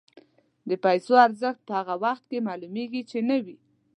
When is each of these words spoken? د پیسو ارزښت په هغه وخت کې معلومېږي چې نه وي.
د 0.69 0.71
پیسو 0.83 1.13
ارزښت 1.25 1.61
په 1.67 1.73
هغه 1.79 1.95
وخت 2.05 2.23
کې 2.29 2.45
معلومېږي 2.47 3.01
چې 3.09 3.19
نه 3.29 3.37
وي. 3.45 3.57